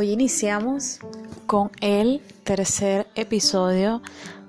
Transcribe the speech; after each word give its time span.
Hoy 0.00 0.12
iniciamos 0.12 0.98
con 1.46 1.70
el 1.82 2.22
tercer 2.42 3.06
episodio 3.16 4.00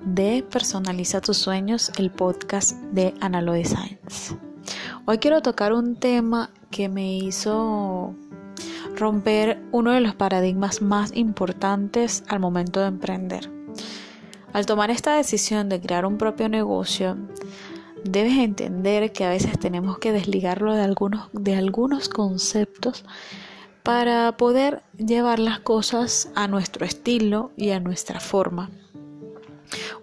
de 0.01 0.45
Personaliza 0.49 1.19
tus 1.19 1.35
sueños, 1.35 1.91
el 1.97 2.09
podcast 2.09 2.77
de 2.93 3.13
Analo 3.19 3.51
Designs. 3.51 4.33
Hoy 5.03 5.17
quiero 5.17 5.41
tocar 5.41 5.73
un 5.73 5.97
tema 5.97 6.51
que 6.69 6.87
me 6.87 7.17
hizo 7.17 8.15
romper 8.95 9.61
uno 9.73 9.91
de 9.91 9.99
los 9.99 10.15
paradigmas 10.15 10.81
más 10.81 11.13
importantes 11.17 12.23
al 12.29 12.39
momento 12.39 12.79
de 12.79 12.87
emprender. 12.87 13.51
Al 14.53 14.65
tomar 14.65 14.89
esta 14.89 15.17
decisión 15.17 15.67
de 15.67 15.81
crear 15.81 16.05
un 16.05 16.17
propio 16.17 16.47
negocio, 16.47 17.17
debes 18.05 18.37
entender 18.37 19.11
que 19.11 19.25
a 19.25 19.29
veces 19.29 19.59
tenemos 19.59 19.97
que 19.97 20.13
desligarlo 20.13 20.73
de 20.75 20.83
algunos, 20.83 21.27
de 21.33 21.57
algunos 21.57 22.07
conceptos 22.07 23.03
para 23.83 24.31
poder 24.37 24.83
llevar 24.97 25.39
las 25.39 25.59
cosas 25.59 26.29
a 26.35 26.47
nuestro 26.47 26.85
estilo 26.85 27.51
y 27.57 27.71
a 27.71 27.79
nuestra 27.79 28.19
forma. 28.19 28.69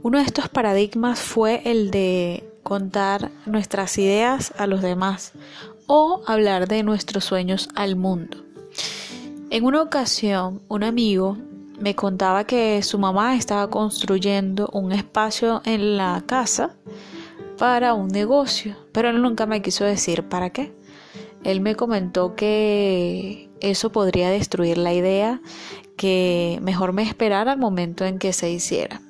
Uno 0.02 0.18
de 0.18 0.24
estos 0.24 0.48
paradigmas 0.48 1.20
fue 1.20 1.62
el 1.64 1.90
de 1.90 2.48
contar 2.62 3.30
nuestras 3.46 3.96
ideas 3.98 4.52
a 4.58 4.66
los 4.66 4.82
demás 4.82 5.32
o 5.86 6.22
hablar 6.26 6.68
de 6.68 6.82
nuestros 6.82 7.24
sueños 7.24 7.68
al 7.74 7.96
mundo. 7.96 8.38
En 9.50 9.64
una 9.64 9.82
ocasión, 9.82 10.60
un 10.68 10.84
amigo 10.84 11.38
me 11.80 11.94
contaba 11.94 12.44
que 12.44 12.82
su 12.82 12.98
mamá 12.98 13.36
estaba 13.36 13.70
construyendo 13.70 14.68
un 14.72 14.92
espacio 14.92 15.62
en 15.64 15.96
la 15.96 16.22
casa 16.26 16.74
para 17.56 17.94
un 17.94 18.08
negocio, 18.08 18.76
pero 18.92 19.10
él 19.10 19.22
nunca 19.22 19.46
me 19.46 19.62
quiso 19.62 19.84
decir 19.84 20.24
para 20.24 20.50
qué. 20.50 20.72
Él 21.44 21.60
me 21.60 21.76
comentó 21.76 22.34
que 22.34 23.47
eso 23.60 23.90
podría 23.90 24.30
destruir 24.30 24.78
la 24.78 24.92
idea, 24.94 25.40
que 25.96 26.58
mejor 26.62 26.92
me 26.92 27.02
esperara 27.02 27.52
al 27.52 27.58
momento 27.58 28.04
en 28.04 28.18
que 28.18 28.32
se 28.32 28.50
hiciera. 28.50 29.00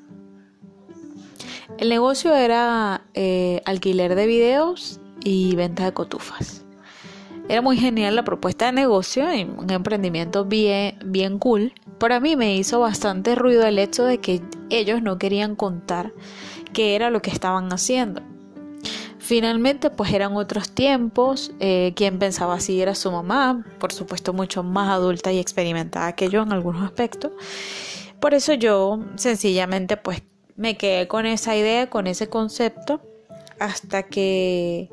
El 1.78 1.90
negocio 1.90 2.34
era 2.34 3.02
eh, 3.14 3.62
alquiler 3.64 4.14
de 4.14 4.26
videos 4.26 5.00
y 5.22 5.54
venta 5.54 5.84
de 5.84 5.92
cotufas. 5.92 6.64
Era 7.48 7.62
muy 7.62 7.78
genial 7.78 8.16
la 8.16 8.24
propuesta 8.24 8.66
de 8.66 8.72
negocio 8.72 9.32
y 9.34 9.44
un 9.44 9.70
emprendimiento 9.70 10.44
bien, 10.44 10.98
bien 11.04 11.38
cool. 11.38 11.72
Para 11.98 12.20
mí 12.20 12.36
me 12.36 12.56
hizo 12.56 12.80
bastante 12.80 13.34
ruido 13.34 13.64
el 13.64 13.78
hecho 13.78 14.04
de 14.04 14.18
que 14.18 14.42
ellos 14.70 15.02
no 15.02 15.18
querían 15.18 15.56
contar 15.56 16.12
qué 16.72 16.94
era 16.94 17.10
lo 17.10 17.22
que 17.22 17.30
estaban 17.30 17.72
haciendo. 17.72 18.22
Finalmente, 19.28 19.90
pues 19.90 20.10
eran 20.14 20.36
otros 20.36 20.70
tiempos. 20.70 21.52
Eh, 21.60 21.92
quien 21.94 22.18
pensaba 22.18 22.54
así 22.54 22.80
era 22.80 22.94
su 22.94 23.12
mamá, 23.12 23.62
por 23.78 23.92
supuesto 23.92 24.32
mucho 24.32 24.62
más 24.62 24.88
adulta 24.88 25.30
y 25.30 25.38
experimentada 25.38 26.14
que 26.14 26.30
yo 26.30 26.44
en 26.44 26.50
algunos 26.50 26.82
aspectos. 26.82 27.32
Por 28.20 28.32
eso 28.32 28.54
yo 28.54 29.04
sencillamente 29.16 29.98
pues 29.98 30.22
me 30.56 30.78
quedé 30.78 31.08
con 31.08 31.26
esa 31.26 31.54
idea, 31.54 31.90
con 31.90 32.06
ese 32.06 32.30
concepto 32.30 33.02
hasta 33.60 34.04
que 34.04 34.88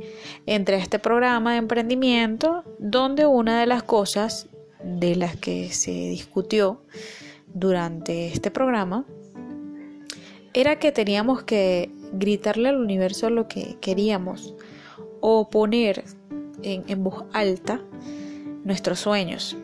entré 0.45 0.75
a 0.75 0.79
este 0.79 0.99
programa 0.99 1.53
de 1.53 1.59
emprendimiento 1.59 2.65
donde 2.77 3.25
una 3.25 3.61
de 3.61 3.67
las 3.67 3.83
cosas 3.83 4.49
de 4.83 5.15
las 5.15 5.37
que 5.37 5.71
se 5.71 5.91
discutió 5.91 6.83
durante 7.53 8.27
este 8.27 8.51
programa 8.51 9.05
era 10.53 10.77
que 10.77 10.91
teníamos 10.91 11.43
que 11.43 11.89
gritarle 12.13 12.69
al 12.69 12.77
universo 12.77 13.29
lo 13.29 13.47
que 13.47 13.77
queríamos 13.81 14.55
o 15.21 15.49
poner 15.49 16.03
en, 16.61 17.03
voz 17.03 17.25
alta 17.33 17.81
nuestros 18.63 18.99
sueños 18.99 19.57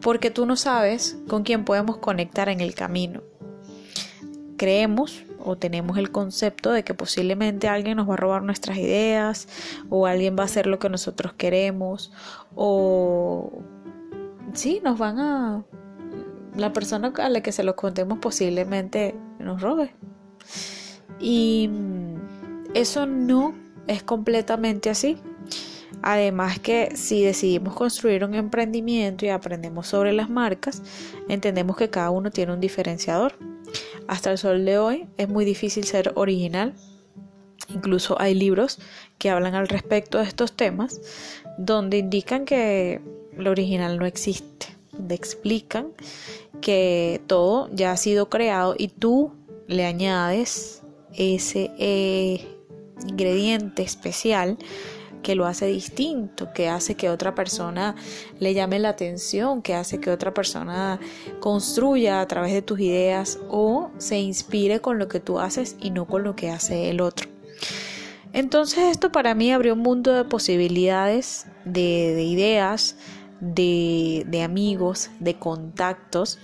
porque 0.00 0.30
tú 0.30 0.46
no 0.46 0.56
sabes 0.56 1.18
con 1.28 1.42
quién 1.42 1.64
podemos 1.64 1.98
conectar 1.98 2.48
en 2.48 2.60
el 2.60 2.74
camino. 2.74 3.22
Creemos 4.56 5.24
o 5.38 5.56
tenemos 5.56 5.98
el 5.98 6.10
concepto 6.10 6.72
de 6.72 6.82
que 6.82 6.94
posiblemente 6.94 7.68
alguien 7.68 7.96
nos 7.96 8.08
va 8.08 8.14
a 8.14 8.16
robar 8.16 8.42
nuestras 8.42 8.78
ideas 8.78 9.48
o 9.88 10.06
alguien 10.06 10.36
va 10.36 10.42
a 10.42 10.46
hacer 10.46 10.66
lo 10.66 10.78
que 10.78 10.88
nosotros 10.88 11.32
queremos 11.34 12.12
o 12.54 13.62
sí, 14.54 14.80
nos 14.82 14.98
van 14.98 15.18
a 15.18 15.64
la 16.56 16.72
persona 16.72 17.12
a 17.16 17.28
la 17.28 17.40
que 17.40 17.52
se 17.52 17.62
lo 17.62 17.76
contemos 17.76 18.18
posiblemente 18.18 19.14
nos 19.38 19.62
robe. 19.62 19.94
Y 21.20 21.70
eso 22.74 23.06
no 23.06 23.54
es 23.86 24.02
completamente 24.02 24.90
así. 24.90 25.16
Además 26.02 26.60
que 26.60 26.94
si 26.94 27.24
decidimos 27.24 27.74
construir 27.74 28.24
un 28.24 28.34
emprendimiento 28.34 29.26
y 29.26 29.30
aprendemos 29.30 29.88
sobre 29.88 30.12
las 30.12 30.30
marcas, 30.30 30.82
entendemos 31.28 31.76
que 31.76 31.90
cada 31.90 32.10
uno 32.10 32.30
tiene 32.30 32.52
un 32.52 32.60
diferenciador. 32.60 33.34
Hasta 34.06 34.30
el 34.30 34.38
sol 34.38 34.64
de 34.64 34.78
hoy 34.78 35.06
es 35.16 35.28
muy 35.28 35.44
difícil 35.44 35.84
ser 35.84 36.12
original. 36.14 36.74
Incluso 37.68 38.20
hay 38.20 38.34
libros 38.34 38.78
que 39.18 39.30
hablan 39.30 39.54
al 39.54 39.68
respecto 39.68 40.18
de 40.18 40.24
estos 40.24 40.52
temas 40.52 41.00
donde 41.58 41.98
indican 41.98 42.44
que 42.44 43.00
lo 43.36 43.50
original 43.50 43.98
no 43.98 44.06
existe, 44.06 44.66
donde 44.92 45.14
explican 45.14 45.88
que 46.60 47.20
todo 47.26 47.68
ya 47.72 47.92
ha 47.92 47.96
sido 47.96 48.30
creado 48.30 48.74
y 48.78 48.88
tú 48.88 49.32
le 49.66 49.84
añades 49.84 50.82
ese 51.14 51.70
eh, 51.78 52.46
ingrediente 53.06 53.82
especial 53.82 54.58
que 55.22 55.34
lo 55.34 55.46
hace 55.46 55.66
distinto, 55.66 56.52
que 56.52 56.68
hace 56.68 56.94
que 56.94 57.10
otra 57.10 57.34
persona 57.34 57.96
le 58.38 58.54
llame 58.54 58.78
la 58.78 58.90
atención, 58.90 59.62
que 59.62 59.74
hace 59.74 60.00
que 60.00 60.10
otra 60.10 60.32
persona 60.32 61.00
construya 61.40 62.20
a 62.20 62.28
través 62.28 62.52
de 62.52 62.62
tus 62.62 62.80
ideas 62.80 63.38
o 63.48 63.90
se 63.98 64.18
inspire 64.18 64.80
con 64.80 64.98
lo 64.98 65.08
que 65.08 65.20
tú 65.20 65.38
haces 65.38 65.76
y 65.80 65.90
no 65.90 66.06
con 66.06 66.22
lo 66.22 66.36
que 66.36 66.50
hace 66.50 66.90
el 66.90 67.00
otro. 67.00 67.28
Entonces 68.32 68.84
esto 68.90 69.10
para 69.10 69.34
mí 69.34 69.52
abrió 69.52 69.74
un 69.74 69.80
mundo 69.80 70.12
de 70.12 70.24
posibilidades, 70.24 71.46
de, 71.64 72.22
ideas, 72.22 72.96
de, 73.40 74.24
de 74.28 74.42
amigos, 74.42 75.10
de 75.18 75.34
contactos 75.34 76.38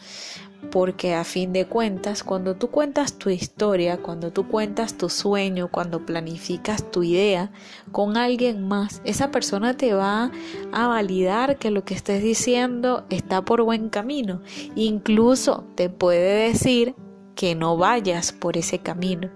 porque 0.70 1.14
a 1.14 1.24
fin 1.24 1.52
de 1.52 1.66
cuentas, 1.66 2.22
cuando 2.22 2.56
tú 2.56 2.68
cuentas 2.70 3.18
tu 3.18 3.30
historia, 3.30 3.98
cuando 3.98 4.32
tú 4.32 4.48
cuentas 4.48 4.98
tu 4.98 5.08
sueño, 5.08 5.68
cuando 5.70 6.04
planificas 6.04 6.90
tu 6.90 7.02
idea 7.02 7.50
con 7.92 8.16
alguien 8.16 8.66
más, 8.66 9.00
esa 9.04 9.30
persona 9.30 9.76
te 9.76 9.94
va 9.94 10.30
a 10.72 10.88
validar 10.88 11.58
que 11.58 11.70
lo 11.70 11.84
que 11.84 11.94
estés 11.94 12.22
diciendo 12.22 13.04
está 13.10 13.44
por 13.44 13.62
buen 13.62 13.88
camino. 13.88 14.42
Incluso 14.74 15.64
te 15.74 15.90
puede 15.90 16.48
decir 16.48 16.94
que 17.34 17.54
no 17.54 17.76
vayas 17.76 18.32
por 18.32 18.56
ese 18.56 18.78
camino. 18.78 19.30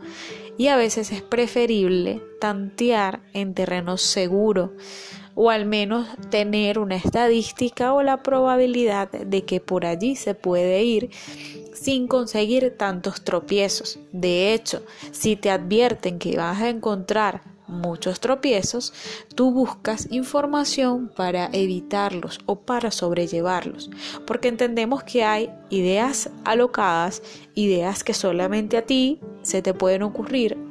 Y 0.56 0.68
a 0.68 0.76
veces 0.76 1.12
es 1.12 1.22
preferible 1.22 2.20
tantear 2.40 3.22
en 3.32 3.54
terreno 3.54 3.96
seguro 3.96 4.74
o 5.40 5.50
al 5.50 5.66
menos 5.66 6.08
tener 6.30 6.80
una 6.80 6.96
estadística 6.96 7.92
o 7.92 8.02
la 8.02 8.24
probabilidad 8.24 9.08
de 9.08 9.44
que 9.44 9.60
por 9.60 9.86
allí 9.86 10.16
se 10.16 10.34
puede 10.34 10.82
ir 10.82 11.10
sin 11.72 12.08
conseguir 12.08 12.76
tantos 12.76 13.22
tropiezos. 13.22 14.00
De 14.10 14.52
hecho, 14.52 14.82
si 15.12 15.36
te 15.36 15.52
advierten 15.52 16.18
que 16.18 16.36
vas 16.36 16.60
a 16.60 16.68
encontrar 16.68 17.42
muchos 17.68 18.18
tropiezos, 18.18 18.92
tú 19.36 19.52
buscas 19.52 20.10
información 20.10 21.08
para 21.14 21.50
evitarlos 21.52 22.40
o 22.46 22.58
para 22.58 22.90
sobrellevarlos, 22.90 23.90
porque 24.26 24.48
entendemos 24.48 25.04
que 25.04 25.22
hay 25.22 25.50
ideas 25.70 26.30
alocadas, 26.44 27.22
ideas 27.54 28.02
que 28.02 28.12
solamente 28.12 28.76
a 28.76 28.82
ti 28.82 29.20
se 29.42 29.62
te 29.62 29.72
pueden 29.72 30.02
ocurrir 30.02 30.67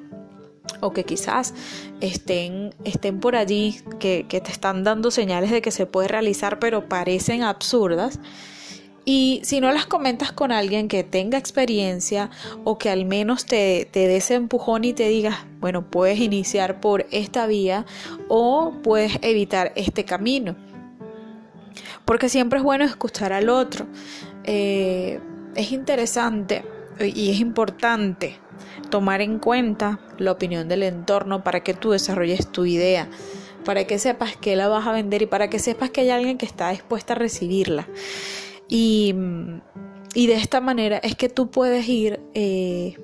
o 0.81 0.91
que 0.93 1.03
quizás 1.03 1.53
estén, 2.01 2.73
estén 2.83 3.19
por 3.19 3.35
allí, 3.35 3.79
que, 3.99 4.25
te 4.27 4.51
están 4.51 4.83
dando 4.83 5.11
señales 5.11 5.51
de 5.51 5.61
que 5.61 5.71
se 5.71 5.85
puede 5.85 6.07
realizar, 6.07 6.59
pero 6.59 6.87
parecen 6.87 7.43
absurdas. 7.43 8.19
Y 9.05 9.39
si 9.43 9.61
no 9.61 9.71
las 9.71 9.85
comentas 9.85 10.33
con 10.33 10.51
alguien 10.51 10.89
que 10.89 11.05
tenga 11.05 11.37
experiencia 11.37 12.29
o 12.65 12.77
que 12.77 12.89
al 12.89 13.05
menos 13.05 13.45
te, 13.45 13.87
te 13.89 14.07
dé 14.07 14.17
ese 14.17 14.35
empujón 14.35 14.83
y 14.83 14.91
te 14.91 15.07
diga, 15.07 15.47
bueno, 15.61 15.89
puedes 15.89 16.19
iniciar 16.19 16.81
por 16.81 17.05
esta 17.11 17.47
vía 17.47 17.85
o 18.27 18.73
puedes 18.83 19.17
evitar 19.21 19.71
este 19.75 20.03
camino. 20.03 20.57
Porque 22.03 22.27
siempre 22.27 22.59
es 22.59 22.63
bueno 22.63 22.83
escuchar 22.83 23.31
al 23.31 23.49
otro. 23.49 23.87
Eh, 24.43 25.19
es 25.55 25.71
interesante 25.71 26.63
y 26.99 27.31
es 27.31 27.39
importante 27.39 28.39
tomar 28.89 29.21
en 29.21 29.39
cuenta 29.39 29.99
la 30.17 30.31
opinión 30.31 30.67
del 30.67 30.83
entorno 30.83 31.43
para 31.43 31.61
que 31.61 31.73
tú 31.73 31.91
desarrolles 31.91 32.51
tu 32.51 32.65
idea, 32.65 33.09
para 33.65 33.85
que 33.85 33.99
sepas 33.99 34.35
que 34.35 34.55
la 34.55 34.67
vas 34.67 34.87
a 34.87 34.91
vender 34.91 35.21
y 35.21 35.25
para 35.25 35.49
que 35.49 35.59
sepas 35.59 35.89
que 35.89 36.01
hay 36.01 36.09
alguien 36.09 36.37
que 36.37 36.45
está 36.45 36.69
dispuesta 36.69 37.13
a 37.13 37.17
recibirla. 37.17 37.87
Y, 38.67 39.13
de 40.15 40.33
esta 40.33 40.61
manera 40.61 40.97
es 40.97 41.15
que 41.15 41.29
tú 41.29 41.51
puedes 41.51 41.87
ir 41.87 42.19
eh, 42.33 42.97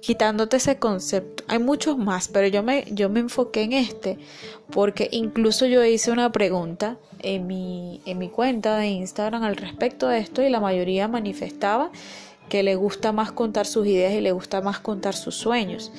quitándote 0.00 0.56
ese 0.56 0.78
concepto. 0.78 1.44
Hay 1.48 1.58
muchos 1.58 1.96
más, 1.98 2.28
pero 2.28 2.46
yo 2.48 2.62
me, 2.62 2.84
yo 2.90 3.08
me 3.08 3.20
enfoqué 3.20 3.62
en 3.62 3.72
este 3.72 4.18
porque 4.70 5.08
incluso 5.12 5.66
yo 5.66 5.84
hice 5.84 6.10
una 6.10 6.32
pregunta 6.32 6.98
en 7.20 7.46
mi, 7.46 8.00
en 8.06 8.18
mi 8.18 8.28
cuenta 8.28 8.76
de 8.76 8.88
Instagram 8.88 9.42
al 9.42 9.56
respecto 9.56 10.08
de 10.08 10.18
esto 10.18 10.42
y 10.42 10.50
la 10.50 10.60
mayoría 10.60 11.08
manifestaba 11.08 11.90
que 12.48 12.62
le 12.62 12.76
gusta 12.76 13.12
más 13.12 13.32
contar 13.32 13.66
sus 13.66 13.86
ideas 13.86 14.14
y 14.14 14.20
le 14.20 14.32
gusta 14.32 14.60
más 14.60 14.80
contar 14.80 15.14
sus 15.14 15.34
sueños. 15.34 15.92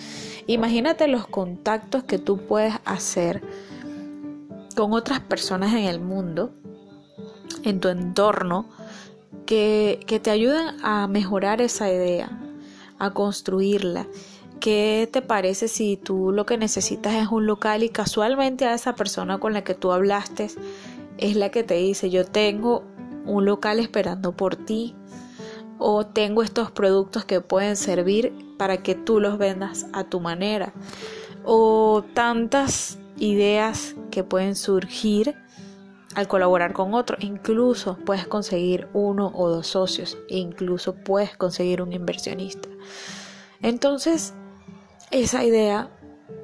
Imagínate 0.47 1.07
los 1.07 1.27
contactos 1.27 2.03
que 2.03 2.19
tú 2.19 2.37
puedes 2.37 2.73
hacer 2.85 3.41
con 4.75 4.93
otras 4.93 5.19
personas 5.19 5.73
en 5.73 5.85
el 5.85 5.99
mundo, 5.99 6.51
en 7.63 7.79
tu 7.79 7.89
entorno, 7.89 8.69
que, 9.45 9.99
que 10.05 10.19
te 10.19 10.29
ayuden 10.29 10.67
a 10.83 11.07
mejorar 11.07 11.61
esa 11.61 11.91
idea, 11.91 12.39
a 12.99 13.13
construirla. 13.13 14.07
¿Qué 14.59 15.07
te 15.11 15.21
parece 15.21 15.67
si 15.67 15.97
tú 15.97 16.31
lo 16.31 16.45
que 16.45 16.57
necesitas 16.57 17.13
es 17.15 17.27
un 17.27 17.45
local 17.45 17.83
y 17.83 17.89
casualmente 17.89 18.65
a 18.65 18.73
esa 18.73 18.95
persona 18.95 19.37
con 19.37 19.53
la 19.53 19.63
que 19.63 19.75
tú 19.75 19.91
hablaste 19.91 20.49
es 21.17 21.35
la 21.35 21.49
que 21.49 21.63
te 21.63 21.75
dice 21.75 22.09
yo 22.09 22.25
tengo 22.25 22.83
un 23.25 23.45
local 23.45 23.79
esperando 23.79 24.31
por 24.31 24.55
ti 24.55 24.95
o 25.79 26.05
tengo 26.05 26.41
estos 26.43 26.71
productos 26.71 27.25
que 27.25 27.41
pueden 27.41 27.75
servir 27.75 28.33
para 28.57 28.77
que 28.77 28.95
tú 28.95 29.19
los 29.19 29.37
vendas 29.37 29.85
a 29.93 30.03
tu 30.03 30.19
manera 30.19 30.73
o 31.45 32.03
tantas 32.13 32.99
ideas 33.17 33.95
que 34.11 34.23
pueden 34.23 34.55
surgir 34.55 35.35
al 36.15 36.27
colaborar 36.27 36.73
con 36.73 36.93
otro. 36.93 37.17
Incluso 37.19 37.97
puedes 38.05 38.27
conseguir 38.27 38.87
uno 38.93 39.31
o 39.35 39.49
dos 39.49 39.67
socios 39.67 40.17
e 40.29 40.37
incluso 40.37 40.95
puedes 40.95 41.37
conseguir 41.37 41.81
un 41.81 41.93
inversionista. 41.93 42.67
Entonces, 43.61 44.33
esa 45.11 45.43
idea 45.43 45.89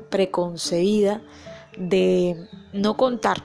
preconcebida 0.09 1.21
de 1.77 2.47
no 2.71 2.97
contar 2.97 3.43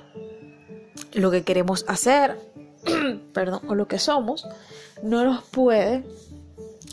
lo 1.14 1.30
que 1.30 1.44
queremos 1.44 1.84
hacer, 1.88 2.38
perdón, 3.32 3.60
o 3.68 3.74
lo 3.74 3.88
que 3.88 3.98
somos, 3.98 4.46
no 5.02 5.24
nos 5.24 5.44
puede 5.44 6.04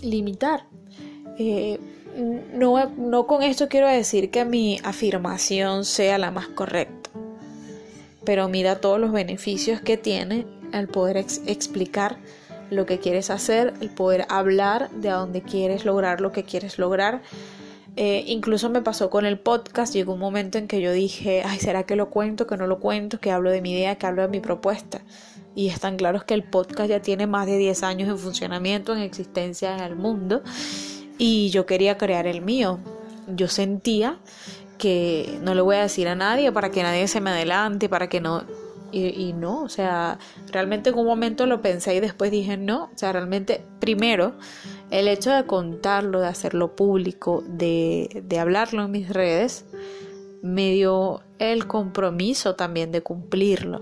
limitar. 0.01 0.65
Eh, 1.37 1.79
no, 2.53 2.89
no 2.97 3.27
con 3.27 3.43
esto 3.43 3.67
quiero 3.67 3.87
decir 3.87 4.31
que 4.31 4.45
mi 4.45 4.79
afirmación 4.83 5.83
sea 5.85 6.17
la 6.17 6.31
más 6.31 6.47
correcta, 6.47 7.09
pero 8.23 8.47
mira 8.47 8.79
todos 8.79 8.99
los 8.99 9.11
beneficios 9.11 9.81
que 9.81 9.97
tiene 9.97 10.45
el 10.71 10.87
poder 10.87 11.17
explicar 11.17 12.17
lo 12.69 12.85
que 12.85 12.99
quieres 12.99 13.29
hacer, 13.29 13.73
el 13.81 13.89
poder 13.89 14.25
hablar 14.29 14.89
de 14.91 15.09
a 15.09 15.15
dónde 15.15 15.41
quieres 15.41 15.85
lograr 15.85 16.21
lo 16.21 16.31
que 16.31 16.43
quieres 16.43 16.79
lograr. 16.79 17.21
Eh, 17.97 18.25
incluso 18.27 18.69
me 18.69 18.81
pasó 18.81 19.09
con 19.09 19.25
el 19.25 19.39
podcast, 19.39 19.93
llegó 19.93 20.13
un 20.13 20.19
momento 20.19 20.57
en 20.57 20.67
que 20.67 20.81
yo 20.81 20.91
dije, 20.91 21.43
ay, 21.45 21.59
¿será 21.59 21.83
que 21.83 21.95
lo 21.95 22.09
cuento, 22.09 22.45
que 22.45 22.57
no 22.57 22.67
lo 22.67 22.79
cuento, 22.79 23.19
que 23.19 23.31
hablo 23.31 23.51
de 23.51 23.61
mi 23.61 23.71
idea, 23.71 23.95
que 23.95 24.05
hablo 24.05 24.23
de 24.23 24.27
mi 24.27 24.41
propuesta? 24.41 25.01
Y 25.55 25.69
están 25.69 25.95
claros 25.95 26.25
que 26.25 26.33
el 26.33 26.43
podcast 26.43 26.89
ya 26.89 27.01
tiene 27.01 27.27
más 27.27 27.47
de 27.47 27.57
10 27.57 27.83
años 27.83 28.09
en 28.09 28.17
funcionamiento, 28.17 28.93
en 28.93 29.01
existencia 29.01 29.73
en 29.73 29.83
el 29.83 29.95
mundo, 29.95 30.43
y 31.17 31.49
yo 31.49 31.65
quería 31.65 31.97
crear 31.97 32.27
el 32.27 32.41
mío. 32.41 32.79
Yo 33.27 33.47
sentía 33.47 34.19
que 34.77 35.39
no 35.41 35.55
le 35.55 35.61
voy 35.61 35.77
a 35.77 35.83
decir 35.83 36.07
a 36.07 36.15
nadie 36.15 36.51
para 36.51 36.69
que 36.69 36.83
nadie 36.83 37.07
se 37.07 37.21
me 37.21 37.29
adelante, 37.29 37.87
para 37.87 38.09
que 38.09 38.19
no 38.19 38.43
y, 38.91 39.33
no, 39.33 39.63
o 39.63 39.67
sea, 39.67 40.19
realmente 40.51 40.91
en 40.91 40.97
un 40.97 41.05
momento 41.05 41.45
lo 41.45 41.61
pensé 41.61 41.95
y 41.95 41.99
después 41.99 42.31
dije 42.31 42.55
no, 42.55 42.85
o 42.85 42.97
sea, 42.97 43.11
realmente 43.11 43.61
primero 43.79 44.33
el 44.89 45.09
hecho 45.09 45.31
de 45.31 45.45
contarlo, 45.45 46.21
de 46.21 46.27
hacerlo 46.27 46.77
público, 46.77 47.43
de, 47.45 48.23
de 48.23 48.39
hablarlo 48.39 48.85
en 48.85 48.91
mis 48.91 49.09
redes, 49.09 49.65
me 50.41 50.71
dio 50.71 51.21
el 51.39 51.67
compromiso 51.67 52.55
también 52.55 52.91
de 52.93 53.01
cumplirlo, 53.01 53.81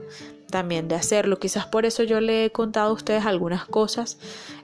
también 0.53 0.87
de 0.87 0.93
hacerlo. 0.93 1.39
Quizás 1.39 1.65
por 1.65 1.83
eso 1.83 2.03
yo 2.03 2.21
le 2.21 2.45
he 2.45 2.51
contado 2.51 2.91
a 2.91 2.93
ustedes 2.93 3.25
algunas 3.25 3.65
cosas 3.65 4.19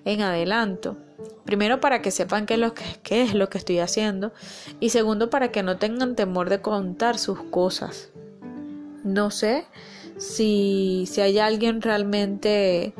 en 0.05 0.21
adelanto. 0.21 0.97
Primero 1.45 1.79
para 1.79 2.03
que 2.03 2.11
sepan 2.11 2.45
qué 2.45 2.53
es 2.53 2.59
lo 2.59 2.75
que, 2.75 3.23
es 3.23 3.33
lo 3.33 3.49
que 3.49 3.57
estoy 3.57 3.79
haciendo 3.79 4.31
y 4.79 4.91
segundo 4.91 5.31
para 5.31 5.51
que 5.51 5.63
no 5.63 5.77
tengan 5.77 6.15
temor 6.15 6.51
de 6.51 6.61
contar 6.61 7.17
sus 7.17 7.41
cosas. 7.41 8.11
No 9.03 9.31
sé 9.31 9.65
si, 10.19 11.05
si 11.09 11.21
hay 11.21 11.39
alguien 11.39 11.81
realmente 11.81 12.93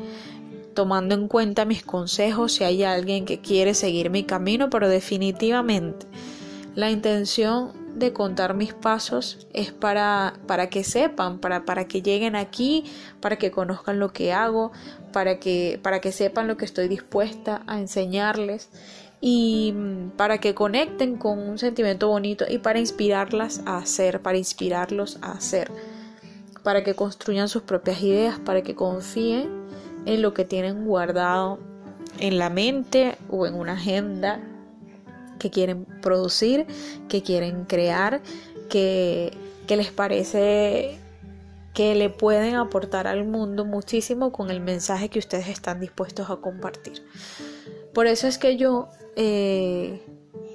tomando 0.74 1.14
en 1.14 1.28
cuenta 1.28 1.64
mis 1.66 1.84
consejos, 1.84 2.54
si 2.54 2.64
hay 2.64 2.82
alguien 2.82 3.24
que 3.24 3.40
quiere 3.40 3.74
seguir 3.74 4.10
mi 4.10 4.24
camino, 4.24 4.68
pero 4.68 4.88
definitivamente 4.88 6.06
la 6.80 6.90
intención 6.90 7.72
de 7.94 8.12
contar 8.12 8.54
mis 8.54 8.72
pasos 8.72 9.46
es 9.52 9.72
para, 9.72 10.34
para 10.46 10.70
que 10.70 10.84
sepan, 10.84 11.38
para, 11.38 11.64
para 11.64 11.86
que 11.86 12.02
lleguen 12.02 12.36
aquí, 12.36 12.84
para 13.20 13.36
que 13.36 13.50
conozcan 13.50 13.98
lo 13.98 14.12
que 14.12 14.32
hago, 14.32 14.72
para 15.12 15.38
que, 15.38 15.78
para 15.82 16.00
que 16.00 16.12
sepan 16.12 16.48
lo 16.48 16.56
que 16.56 16.64
estoy 16.64 16.88
dispuesta 16.88 17.62
a 17.66 17.78
enseñarles 17.78 18.70
y 19.20 19.72
mm, 19.76 20.10
para 20.16 20.38
que 20.38 20.54
conecten 20.54 21.16
con 21.16 21.38
un 21.38 21.58
sentimiento 21.58 22.08
bonito 22.08 22.46
y 22.48 22.58
para 22.58 22.78
inspirarlas 22.78 23.62
a 23.66 23.78
hacer, 23.78 24.22
para 24.22 24.38
inspirarlos 24.38 25.18
a 25.22 25.32
hacer 25.32 25.70
para 26.62 26.84
que 26.84 26.94
construyan 26.94 27.48
sus 27.48 27.62
propias 27.62 28.02
ideas, 28.02 28.38
para 28.38 28.62
que 28.62 28.74
confíen 28.74 29.48
en 30.06 30.22
lo 30.22 30.34
que 30.34 30.44
tienen 30.44 30.84
guardado 30.84 31.58
en 32.18 32.38
la 32.38 32.50
mente 32.50 33.16
o 33.30 33.46
en 33.46 33.54
una 33.54 33.72
agenda 33.72 34.40
que 35.40 35.50
quieren 35.50 35.84
producir, 36.00 36.66
que 37.08 37.24
quieren 37.24 37.64
crear, 37.64 38.22
que, 38.68 39.32
que 39.66 39.76
les 39.76 39.90
parece 39.90 41.00
que 41.74 41.94
le 41.94 42.10
pueden 42.10 42.56
aportar 42.56 43.06
al 43.06 43.24
mundo 43.24 43.64
muchísimo 43.64 44.32
con 44.32 44.50
el 44.50 44.60
mensaje 44.60 45.08
que 45.08 45.18
ustedes 45.18 45.48
están 45.48 45.80
dispuestos 45.80 46.30
a 46.30 46.36
compartir. 46.36 47.02
Por 47.94 48.06
eso 48.06 48.26
es 48.26 48.38
que 48.38 48.56
yo, 48.56 48.88
eh, 49.16 50.02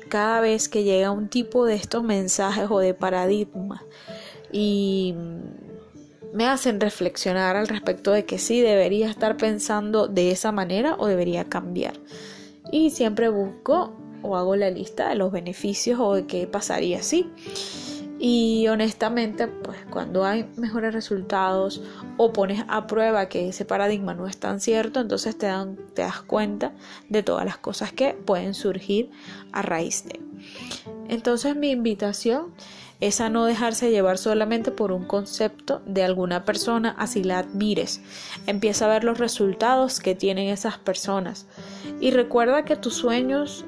cada 0.09 0.39
vez 0.41 0.69
que 0.69 0.83
llega 0.83 1.11
un 1.11 1.29
tipo 1.29 1.65
de 1.65 1.75
estos 1.75 2.03
mensajes 2.03 2.67
o 2.69 2.79
de 2.79 2.93
paradigmas 2.93 3.81
y 4.51 5.15
me 6.33 6.47
hacen 6.47 6.79
reflexionar 6.81 7.55
al 7.55 7.67
respecto 7.67 8.11
de 8.11 8.25
que 8.25 8.37
sí 8.37 8.61
debería 8.61 9.09
estar 9.09 9.37
pensando 9.37 10.07
de 10.07 10.31
esa 10.31 10.51
manera 10.51 10.95
o 10.99 11.07
debería 11.07 11.45
cambiar. 11.45 11.93
Y 12.71 12.89
siempre 12.89 13.29
busco 13.29 13.93
o 14.25 14.35
hago 14.35 14.55
la 14.55 14.69
lista 14.69 15.09
de 15.09 15.15
los 15.15 15.31
beneficios 15.31 15.99
o 15.99 16.15
de 16.15 16.25
qué 16.25 16.47
pasaría 16.47 17.01
si. 17.03 17.29
Y 18.17 18.67
honestamente, 18.69 19.47
pues 19.47 19.77
cuando 19.89 20.25
hay 20.25 20.49
mejores 20.55 20.93
resultados 20.93 21.81
o 22.17 22.31
pones 22.31 22.63
a 22.67 22.87
prueba 22.87 23.27
que 23.27 23.49
ese 23.49 23.65
paradigma 23.65 24.13
no 24.13 24.25
es 24.25 24.37
tan 24.37 24.61
cierto, 24.61 25.01
entonces 25.01 25.37
te, 25.37 25.47
dan, 25.47 25.77
te 25.93 26.01
das 26.01 26.21
cuenta 26.21 26.71
de 27.09 27.23
todas 27.23 27.45
las 27.45 27.57
cosas 27.57 27.91
que 27.91 28.13
pueden 28.13 28.53
surgir 28.53 29.11
a 29.51 29.61
raíz 29.61 30.05
de. 30.05 30.21
Entonces 31.09 31.55
mi 31.55 31.71
invitación 31.71 32.53
es 33.01 33.19
a 33.19 33.29
no 33.29 33.45
dejarse 33.45 33.91
llevar 33.91 34.17
solamente 34.17 34.71
por 34.71 34.91
un 34.91 35.05
concepto 35.05 35.81
de 35.85 36.03
alguna 36.03 36.45
persona, 36.45 36.95
así 36.97 37.23
la 37.23 37.39
admires. 37.39 38.01
Empieza 38.47 38.85
a 38.85 38.89
ver 38.89 39.03
los 39.03 39.17
resultados 39.17 39.99
que 39.99 40.15
tienen 40.15 40.47
esas 40.47 40.77
personas. 40.77 41.45
Y 41.99 42.11
recuerda 42.11 42.63
que 42.63 42.77
tus 42.77 42.95
sueños 42.95 43.65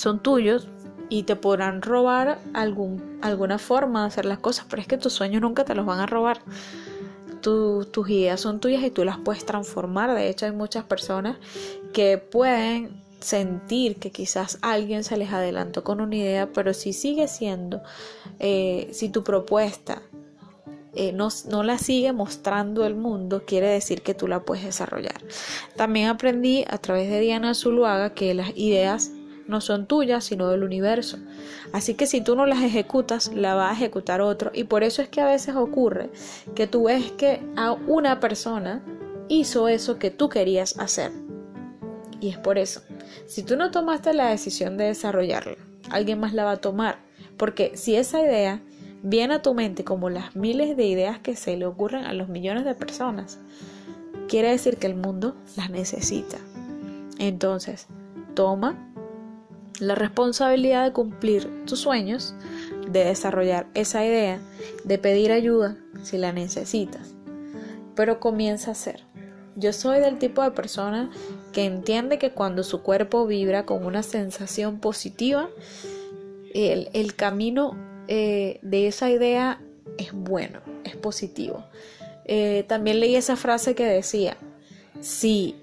son 0.00 0.18
tuyos 0.20 0.66
y 1.10 1.24
te 1.24 1.36
podrán 1.36 1.82
robar 1.82 2.38
algún, 2.54 3.18
alguna 3.20 3.58
forma 3.58 4.02
de 4.02 4.06
hacer 4.08 4.24
las 4.24 4.38
cosas, 4.38 4.64
pero 4.70 4.80
es 4.80 4.88
que 4.88 4.96
tus 4.96 5.12
sueños 5.12 5.42
nunca 5.42 5.64
te 5.64 5.74
los 5.74 5.84
van 5.84 6.00
a 6.00 6.06
robar. 6.06 6.40
tus 7.42 8.10
ideas 8.10 8.40
son 8.40 8.60
tuyas 8.60 8.82
y 8.82 8.90
tú 8.90 9.04
las 9.04 9.18
puedes 9.18 9.44
transformar. 9.44 10.14
De 10.14 10.28
hecho, 10.28 10.46
hay 10.46 10.52
muchas 10.52 10.84
personas 10.84 11.36
que 11.92 12.16
pueden 12.16 13.02
sentir 13.20 13.96
que 13.96 14.10
quizás 14.10 14.58
alguien 14.62 15.04
se 15.04 15.18
les 15.18 15.32
adelantó 15.32 15.84
con 15.84 16.00
una 16.00 16.16
idea, 16.16 16.50
pero 16.52 16.72
si 16.72 16.94
sigue 16.94 17.28
siendo, 17.28 17.82
eh, 18.38 18.88
si 18.92 19.10
tu 19.10 19.22
propuesta 19.22 20.00
eh, 20.94 21.12
no, 21.12 21.28
no, 21.48 21.62
la 21.62 21.78
sigue 21.78 22.12
mostrando 22.12 22.86
el 22.86 22.94
mundo, 22.94 23.44
quiere 23.46 23.68
decir 23.68 24.02
que 24.02 24.14
tú 24.14 24.26
la 24.26 24.40
puedes 24.44 24.64
desarrollar. 24.64 25.20
También 25.76 26.08
aprendí 26.08 26.64
a 26.68 26.78
través 26.78 27.10
de 27.10 27.20
Diana 27.20 27.54
Zuluaga 27.54 28.14
que 28.14 28.34
las 28.34 28.56
ideas 28.56 29.12
no 29.50 29.60
son 29.60 29.86
tuyas, 29.86 30.24
sino 30.24 30.48
del 30.48 30.62
universo. 30.62 31.18
Así 31.72 31.94
que 31.94 32.06
si 32.06 32.22
tú 32.22 32.36
no 32.36 32.46
las 32.46 32.62
ejecutas, 32.62 33.30
la 33.34 33.54
va 33.54 33.70
a 33.70 33.74
ejecutar 33.74 34.20
otro. 34.20 34.50
Y 34.54 34.64
por 34.64 34.82
eso 34.82 35.02
es 35.02 35.08
que 35.08 35.20
a 35.20 35.26
veces 35.26 35.56
ocurre 35.56 36.10
que 36.54 36.66
tú 36.66 36.84
ves 36.84 37.12
que 37.12 37.42
a 37.56 37.72
una 37.72 38.20
persona 38.20 38.82
hizo 39.28 39.68
eso 39.68 39.98
que 39.98 40.10
tú 40.10 40.28
querías 40.28 40.78
hacer. 40.78 41.12
Y 42.20 42.28
es 42.28 42.38
por 42.38 42.58
eso. 42.58 42.82
Si 43.26 43.42
tú 43.42 43.56
no 43.56 43.70
tomaste 43.70 44.12
la 44.12 44.28
decisión 44.28 44.76
de 44.76 44.84
desarrollarla, 44.84 45.56
alguien 45.90 46.20
más 46.20 46.32
la 46.32 46.44
va 46.44 46.52
a 46.52 46.60
tomar. 46.60 46.98
Porque 47.36 47.76
si 47.76 47.96
esa 47.96 48.20
idea 48.20 48.62
viene 49.02 49.34
a 49.34 49.42
tu 49.42 49.54
mente 49.54 49.84
como 49.84 50.10
las 50.10 50.36
miles 50.36 50.76
de 50.76 50.86
ideas 50.86 51.18
que 51.18 51.36
se 51.36 51.56
le 51.56 51.66
ocurren 51.66 52.04
a 52.04 52.12
los 52.12 52.28
millones 52.28 52.64
de 52.64 52.74
personas, 52.74 53.38
quiere 54.28 54.50
decir 54.50 54.76
que 54.76 54.86
el 54.86 54.94
mundo 54.94 55.36
las 55.56 55.70
necesita. 55.70 56.38
Entonces, 57.18 57.86
toma 58.34 58.89
la 59.80 59.94
responsabilidad 59.94 60.84
de 60.84 60.92
cumplir 60.92 61.64
tus 61.64 61.80
sueños, 61.80 62.34
de 62.88 63.04
desarrollar 63.04 63.66
esa 63.74 64.04
idea, 64.04 64.40
de 64.84 64.98
pedir 64.98 65.32
ayuda 65.32 65.76
si 66.02 66.18
la 66.18 66.32
necesitas. 66.32 67.14
Pero 67.94 68.20
comienza 68.20 68.70
a 68.70 68.72
hacer. 68.72 69.02
Yo 69.56 69.72
soy 69.72 70.00
del 70.00 70.18
tipo 70.18 70.42
de 70.42 70.52
persona 70.52 71.10
que 71.52 71.64
entiende 71.64 72.18
que 72.18 72.32
cuando 72.32 72.62
su 72.62 72.82
cuerpo 72.82 73.26
vibra 73.26 73.66
con 73.66 73.84
una 73.84 74.02
sensación 74.02 74.78
positiva, 74.80 75.50
el, 76.54 77.14
camino 77.14 77.76
eh, 78.08 78.58
de 78.62 78.86
esa 78.86 79.10
idea 79.10 79.60
es 79.98 80.12
bueno, 80.12 80.60
es 80.84 80.96
positivo. 80.96 81.64
Eh, 82.24 82.64
también 82.68 83.00
leí 83.00 83.16
esa 83.16 83.36
frase 83.36 83.74
que 83.74 83.84
decía, 83.84 84.36
si 85.00 85.56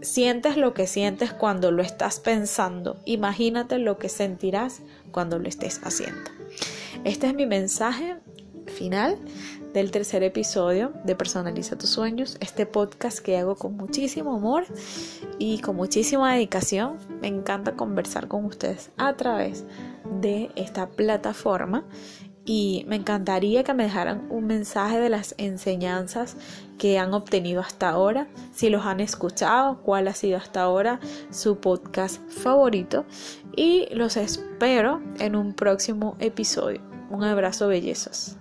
sientes 0.00 0.56
lo 0.56 0.74
que 0.74 0.86
sientes 0.86 1.32
cuando 1.32 1.70
lo 1.70 1.82
estás 1.82 2.20
pensando, 2.20 2.98
imagínate 3.04 3.78
lo 3.78 3.98
que 3.98 4.08
sentirás 4.08 4.82
cuando 5.12 5.38
lo 5.38 5.48
estés 5.48 5.80
haciendo. 5.84 6.30
Este 7.04 7.26
es 7.26 7.34
mi 7.34 7.46
mensaje 7.46 8.16
final 8.66 9.18
del 9.72 9.90
tercer 9.90 10.22
episodio 10.22 10.92
de 11.04 11.16
Personaliza 11.16 11.76
tus 11.76 11.90
sueños, 11.90 12.36
este 12.40 12.64
podcast 12.64 13.18
que 13.18 13.36
hago 13.36 13.56
con 13.56 13.76
muchísimo 13.76 14.36
amor 14.36 14.64
y 15.38 15.58
con 15.58 15.76
muchísima 15.76 16.32
dedicación. 16.32 16.96
Me 17.20 17.28
encanta 17.28 17.72
conversar 17.72 18.28
con 18.28 18.44
ustedes 18.44 18.90
a 18.96 19.14
través 19.16 19.64
de 20.20 20.50
esta 20.54 20.88
plataforma 20.88 21.84
y 22.44 22.84
me 22.88 22.96
encantaría 22.96 23.64
que 23.64 23.74
me 23.74 23.84
dejaran 23.84 24.26
un 24.30 24.46
mensaje 24.46 24.98
de 24.98 25.08
las 25.08 25.34
enseñanzas 25.38 26.36
que 26.78 26.98
han 26.98 27.14
obtenido 27.14 27.60
hasta 27.60 27.88
ahora, 27.88 28.26
si 28.52 28.68
los 28.68 28.84
han 28.84 29.00
escuchado, 29.00 29.80
cuál 29.82 30.08
ha 30.08 30.14
sido 30.14 30.36
hasta 30.36 30.62
ahora 30.62 31.00
su 31.30 31.56
podcast 31.56 32.20
favorito 32.30 33.04
y 33.56 33.88
los 33.94 34.16
espero 34.16 35.00
en 35.18 35.36
un 35.36 35.54
próximo 35.54 36.16
episodio. 36.18 36.80
Un 37.10 37.24
abrazo 37.24 37.68
bellezos. 37.68 38.36